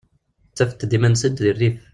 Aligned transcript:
Ttafent-d 0.49 0.91
iman-nsent 0.97 1.41
deg 1.43 1.51
rrif. 1.55 1.77